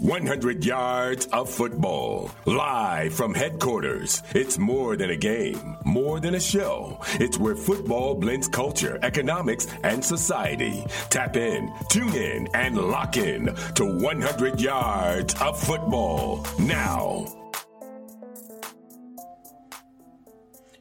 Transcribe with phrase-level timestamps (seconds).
[0.00, 2.30] 100 yards of football.
[2.46, 4.22] Live from headquarters.
[4.34, 6.98] It's more than a game, more than a show.
[7.20, 10.86] It's where football blends culture, economics, and society.
[11.10, 17.26] Tap in, tune in, and lock in to 100 yards of football now.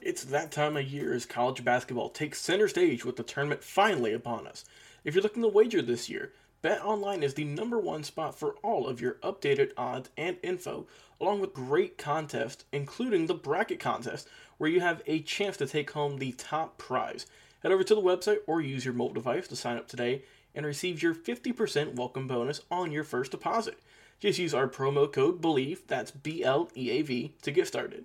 [0.00, 4.12] It's that time of year as college basketball takes center stage with the tournament finally
[4.12, 4.64] upon us.
[5.02, 6.32] If you're looking to wager this year,
[6.62, 10.86] BetOnline is the number one spot for all of your updated odds and info,
[11.18, 14.28] along with great contests, including the bracket contest,
[14.58, 17.24] where you have a chance to take home the top prize.
[17.62, 20.22] Head over to the website or use your mobile device to sign up today
[20.54, 23.78] and receive your 50% welcome bonus on your first deposit.
[24.18, 28.04] Just use our promo code BLEAV, that's B L E A V, to get started.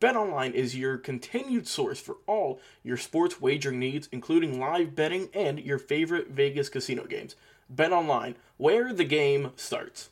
[0.00, 5.60] BetOnline is your continued source for all your sports wagering needs, including live betting and
[5.60, 7.36] your favorite Vegas casino games.
[7.72, 10.10] BetOnline, where the game starts.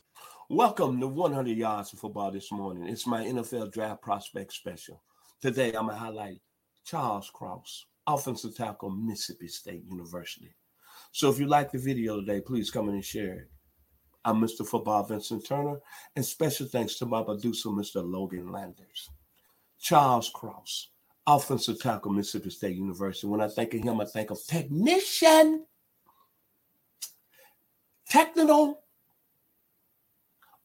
[0.49, 2.87] Welcome to 100 Yards of Football this morning.
[2.87, 5.01] It's my NFL Draft Prospect Special.
[5.41, 6.39] Today, I'm going to highlight
[6.85, 10.55] Charles Cross, offensive tackle, Mississippi State University.
[11.11, 13.51] So if you like the video today, please come in and share it.
[14.23, 14.65] I'm Mr.
[14.65, 15.79] Football Vincent Turner,
[16.15, 18.01] and special thanks to my producer, Mr.
[18.01, 19.09] Logan Landers.
[19.83, 20.91] Charles Cross,
[21.27, 23.27] offensive tackle, Mississippi State University.
[23.27, 25.65] When I think of him, I think of technician
[28.07, 28.79] Technical,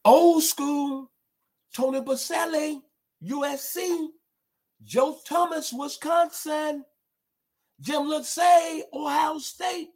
[0.05, 1.11] old school,
[1.75, 2.83] Tony Boselli,
[3.25, 4.09] USC,
[4.85, 6.85] Joe Thomas, Wisconsin,
[7.81, 9.89] Jim Lindsey, Ohio State,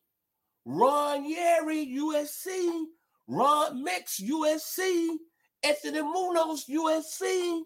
[0.65, 2.85] Ron Yary, USC,
[3.27, 5.17] Ron Mix, USC,
[5.63, 7.63] Anthony Munoz, USC,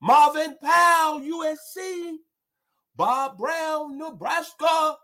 [0.00, 2.16] Marvin Powell, USC,
[2.96, 4.96] Bob Brown, Nebraska.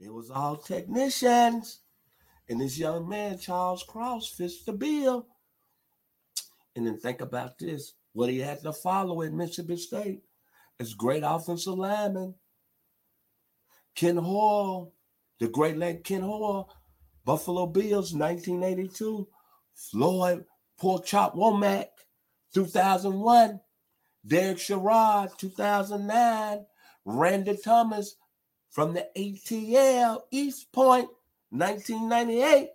[0.00, 1.80] They was all technicians.
[2.48, 5.26] And this young man, Charles Cross, fits the bill.
[6.74, 10.22] And then think about this what he had to follow at Mississippi State
[10.78, 12.34] is great offensive lineman.
[13.94, 14.94] Ken Hall,
[15.40, 16.72] the great late Ken Hall,
[17.24, 19.28] Buffalo Bills, 1982.
[19.74, 20.44] Floyd
[20.78, 21.86] Pork Chop Womack,
[22.54, 23.60] 2001.
[24.26, 26.66] Derek Sherrod, 2009.
[27.04, 28.16] Randy Thomas
[28.68, 31.08] from the ATL, East Point,
[31.50, 32.68] 1998,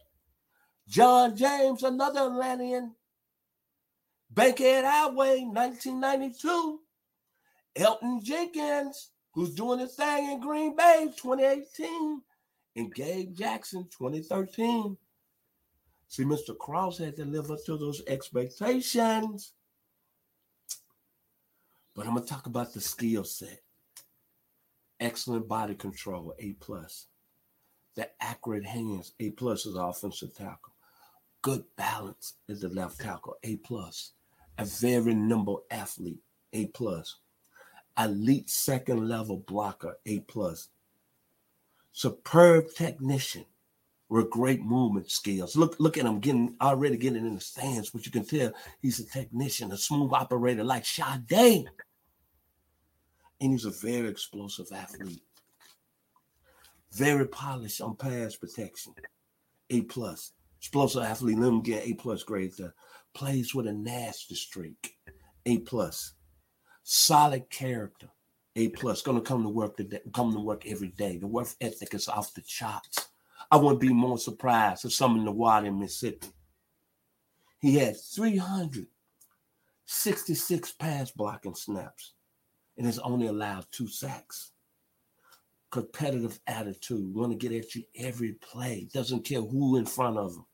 [0.87, 2.95] John James, another Atlantean.
[4.31, 6.79] Bankhead Highway, 1992.
[7.75, 12.21] Elgton Jenkins, who's doing his thing in Green Bay, 2018.
[12.75, 14.97] And Gabe Jackson, 2013.
[16.07, 16.57] See, Mr.
[16.57, 19.53] Cross had to live up to those expectations.
[21.95, 23.61] But I'm to talk about the skill set.
[24.99, 27.07] Excellent body control, A plus
[27.95, 30.73] the accurate hands, A plus is offensive tackle.
[31.41, 34.11] Good balance is the left tackle, A plus.
[34.57, 36.21] A very nimble athlete,
[36.53, 37.17] A plus.
[37.97, 40.69] Elite second level blocker, A plus.
[41.91, 43.45] Superb technician
[44.13, 45.55] with great movement skills.
[45.55, 48.99] Look, look at him getting already getting in the stands, but you can tell he's
[48.99, 51.65] a technician, a smooth operator like Sade.
[53.41, 55.23] And he's a very explosive athlete.
[56.91, 58.93] Very polished on pass protection.
[59.71, 60.33] A plus.
[60.59, 61.39] Explosive athlete.
[61.39, 62.75] Let him get A plus grade there.
[63.15, 64.95] Plays with a nasty streak.
[65.47, 66.13] A plus.
[66.83, 68.09] Solid character.
[68.57, 69.01] A plus.
[69.01, 70.01] Gonna come to work today.
[70.13, 71.17] Come to work every day.
[71.17, 73.09] The work ethic is off the charts.
[73.53, 76.29] I wouldn't be more surprised if some in the water in Mississippi.
[77.59, 82.13] He had 366 pass blocking snaps
[82.77, 84.53] and has only allowed two sacks
[85.69, 88.87] competitive attitude, want to get at you every play.
[88.91, 90.47] Doesn't care who in front of him.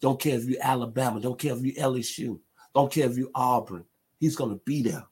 [0.00, 1.18] Don't care if you're Alabama.
[1.18, 2.38] Don't care if you're LSU.
[2.74, 3.84] Don't care if you're Auburn.
[4.20, 5.04] He's going to be there.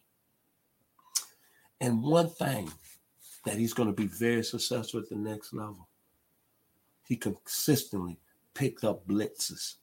[1.81, 2.70] And one thing
[3.44, 5.88] that he's going to be very successful at the next level,
[7.08, 8.19] he consistently
[8.55, 9.76] picked up blitzes.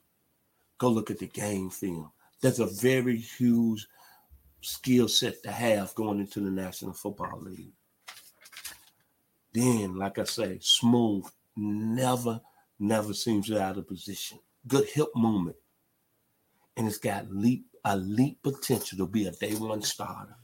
[0.77, 2.11] Go look at the game film.
[2.41, 3.87] That's a very huge
[4.61, 7.73] skill set to have going into the National Football League.
[9.53, 11.25] Then, like I say, smooth,
[11.55, 12.41] never,
[12.77, 14.39] never seems out of position.
[14.67, 15.55] Good hip movement.
[16.77, 20.35] And it's got leap, elite potential to be a day one starter.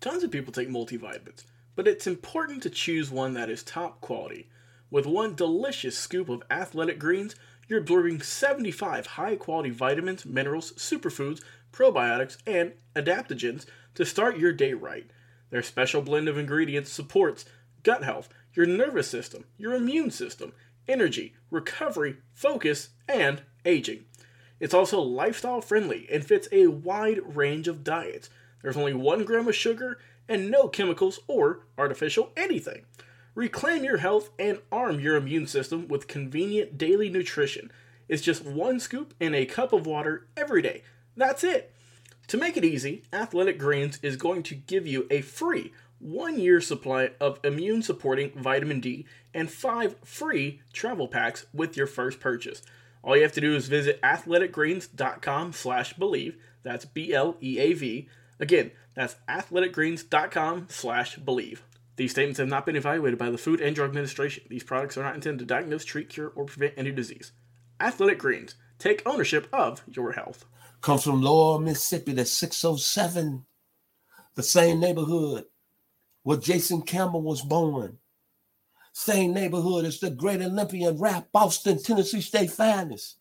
[0.00, 1.44] Tons of people take multivitamins,
[1.74, 4.50] but it's important to choose one that is top quality.
[4.94, 7.34] With one delicious scoop of athletic greens,
[7.66, 11.42] you're absorbing 75 high quality vitamins, minerals, superfoods,
[11.72, 15.10] probiotics, and adaptogens to start your day right.
[15.50, 17.44] Their special blend of ingredients supports
[17.82, 20.52] gut health, your nervous system, your immune system,
[20.86, 24.04] energy, recovery, focus, and aging.
[24.60, 28.30] It's also lifestyle friendly and fits a wide range of diets.
[28.62, 29.98] There's only one gram of sugar
[30.28, 32.84] and no chemicals or artificial anything.
[33.34, 37.70] Reclaim your health and arm your immune system with convenient daily nutrition.
[38.08, 40.82] It's just one scoop in a cup of water every day.
[41.16, 41.74] That's it.
[42.28, 46.60] To make it easy, Athletic Greens is going to give you a free one year
[46.60, 52.62] supply of immune supporting vitamin D and five free travel packs with your first purchase.
[53.02, 56.34] All you have to do is visit athleticgreens.com slash bleav.
[56.62, 58.08] That's B-L-E-A-V.
[58.40, 61.58] Again, that's athleticgreens.com slash bleav.
[61.96, 64.44] These statements have not been evaluated by the Food and Drug Administration.
[64.48, 67.32] These products are not intended to diagnose, treat, cure, or prevent any disease.
[67.80, 68.56] Athletic Greens.
[68.78, 70.44] Take ownership of your health.
[70.80, 73.46] Comes from Laurel, Mississippi, that's 607.
[74.34, 75.44] The same neighborhood
[76.24, 77.98] where Jason Campbell was born.
[78.92, 83.18] Same neighborhood as the great Olympian Ralph Boston, Tennessee State finest.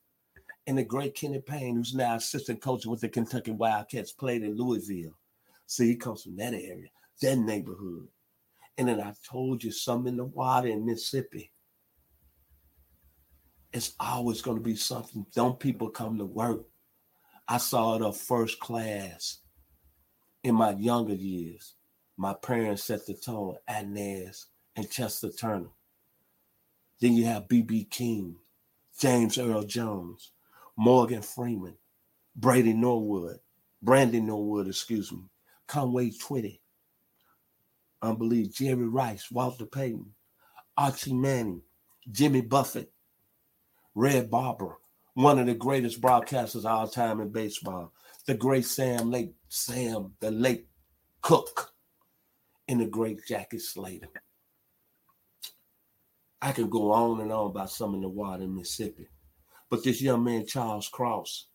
[0.66, 4.56] And the great Kenny Payne, who's now assistant coach with the Kentucky Wildcats, played in
[4.56, 5.18] Louisville.
[5.68, 6.90] See, he comes from that area,
[7.22, 8.08] that neighborhood.
[8.78, 11.52] And then I told you some in the water in Mississippi.
[13.72, 15.26] It's always going to be something.
[15.34, 16.66] Don't people come to work?
[17.48, 19.40] I saw it up first class
[20.44, 21.74] in my younger years.
[22.18, 25.70] My parents set the tone, Inez and Chester Turner.
[27.00, 27.86] Then you have B.B.
[27.86, 28.36] King,
[29.00, 30.32] James Earl Jones,
[30.78, 31.76] Morgan Freeman,
[32.36, 33.40] Brady Norwood,
[33.82, 35.24] Brandy Norwood, excuse me,
[35.68, 36.60] Conway Twitty,
[38.04, 40.14] I believe Jerry Rice, Walter Payton,
[40.76, 41.62] Archie Manning,
[42.12, 42.92] Jimmy Buffett,
[43.96, 44.78] Red Barber,
[45.14, 47.94] one of the greatest broadcasters of all time in baseball,
[48.28, 50.68] the great Sam Lake, Sam the late
[51.22, 51.72] Cooke,
[52.68, 54.10] and the great Jackie Slater.
[56.42, 59.08] I can go on and on about some in the water in Mississippi.
[59.70, 61.48] But this young man, Charles Cross,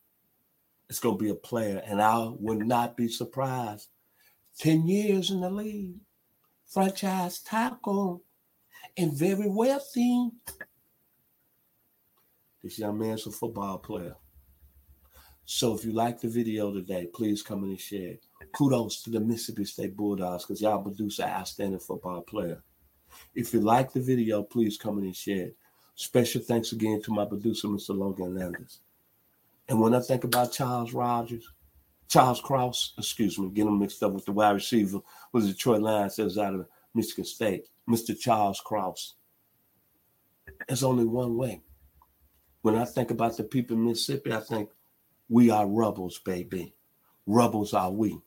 [0.89, 3.89] is going to be a player, and I would not be surprised.
[4.61, 6.00] 10 years in the league,
[6.69, 8.23] franchise tackle,
[8.97, 10.31] and very wealthy.
[12.62, 14.15] This young man's a football player.
[15.44, 18.26] So if you like the video today, please come in and share it.
[18.53, 22.62] Kudos to the Mississippi State Bulldogs because y'all produce an outstanding football player.
[23.35, 25.56] If you like the video, please come in and share it.
[25.94, 27.97] Special thanks again to my producer, Mr.
[27.97, 28.81] Logan Landers.
[29.69, 31.49] And when I think about Charles Rogers,
[32.09, 35.01] Charles Cross, excuse me, getting mixed up with the wide receiver
[35.33, 38.19] was Detroit Lions that was out of Michigan State, Mr.
[38.19, 39.15] Charles Cross.
[40.67, 41.61] There's only one way.
[42.63, 44.71] When I think about the people in Mississippi, I think
[45.29, 46.75] we are rebels, baby.
[47.27, 48.19] Rebels are we.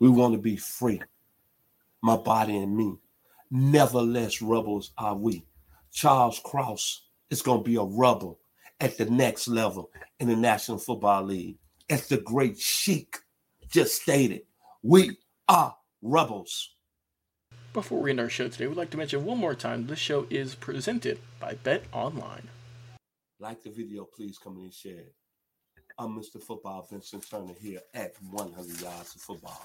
[0.00, 1.00] We want to be free.
[2.02, 2.96] My body and me.
[3.50, 5.46] Nevertheless, rebels are we.
[5.92, 8.40] Charles Cross is going to be a rebel
[8.80, 11.58] at the next level in the National Football League.
[11.90, 13.16] As the great Chic
[13.68, 14.42] just stated,
[14.82, 15.16] we
[15.48, 16.74] are rebels.
[17.72, 20.26] Before we end our show today, we'd like to mention one more time this show
[20.30, 22.48] is presented by Bet Online.
[23.40, 25.14] Like the video, please come in and share it.
[25.98, 26.40] I'm Mr.
[26.40, 29.64] Football Vincent Turner here at 100 Yards of Football.